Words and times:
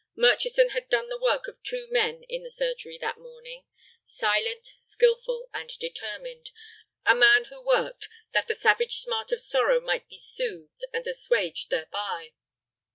Murchison 0.15 0.69
had 0.69 0.89
done 0.89 1.09
the 1.09 1.19
work 1.19 1.47
of 1.47 1.61
two 1.61 1.87
men 1.91 2.23
in 2.27 2.41
the 2.41 2.49
surgery 2.49 2.97
that 2.99 3.19
morning, 3.19 3.65
silent, 4.03 4.69
skilful, 4.79 5.47
and 5.53 5.69
determined, 5.77 6.49
a 7.05 7.13
man 7.13 7.43
who 7.51 7.63
worked 7.63 8.09
that 8.31 8.47
the 8.47 8.55
savage 8.55 8.95
smart 8.95 9.31
of 9.31 9.39
sorrow 9.39 9.79
might 9.79 10.09
be 10.09 10.17
soothed 10.17 10.83
and 10.91 11.05
assuaged 11.05 11.69
thereby. 11.69 12.31